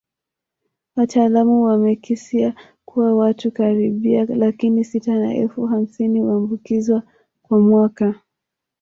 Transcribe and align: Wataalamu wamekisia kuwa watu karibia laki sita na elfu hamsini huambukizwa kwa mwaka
Wataalamu 0.95 1.63
wamekisia 1.63 2.55
kuwa 2.85 3.15
watu 3.15 3.51
karibia 3.51 4.25
laki 4.25 4.83
sita 4.83 5.15
na 5.15 5.33
elfu 5.35 5.65
hamsini 5.67 6.19
huambukizwa 6.19 7.03
kwa 7.41 7.59
mwaka 7.59 8.15